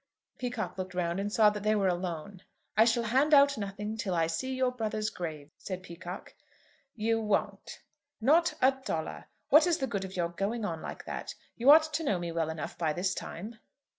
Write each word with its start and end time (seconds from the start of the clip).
Peacocke 0.39 0.79
looked 0.79 0.95
round 0.95 1.19
and 1.19 1.31
saw 1.31 1.51
that 1.51 1.61
they 1.61 1.75
were 1.75 1.87
alone. 1.87 2.41
"I 2.75 2.85
shall 2.85 3.03
hand 3.03 3.35
out 3.35 3.55
nothing 3.55 3.97
till 3.97 4.15
I 4.15 4.25
see 4.25 4.55
your 4.55 4.71
brother's 4.71 5.11
grave," 5.11 5.51
said 5.59 5.83
Peacocke. 5.83 6.33
"You 6.95 7.19
won't?" 7.21 7.83
"Not 8.19 8.55
a 8.63 8.71
dollar! 8.71 9.25
What 9.49 9.67
is 9.67 9.77
the 9.77 9.85
good 9.85 10.03
of 10.03 10.15
your 10.15 10.29
going 10.29 10.65
on 10.65 10.81
like 10.81 11.05
that? 11.05 11.35
You 11.55 11.69
ought 11.69 11.93
to 11.93 12.03
know 12.03 12.17
me 12.17 12.31
well 12.31 12.49
enough 12.49 12.79
by 12.79 12.93
this 12.93 13.13
time." 13.13 13.59